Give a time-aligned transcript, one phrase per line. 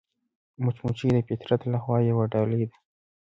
[0.63, 2.77] مچمچۍ د فطرت له خوا یوه ډالۍ ده